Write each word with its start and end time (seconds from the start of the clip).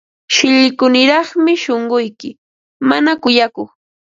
Shillkuniraqmi 0.35 1.53
shunquyki, 1.65 2.29
mana 2.89 3.11
kuyakuq. 3.21 3.69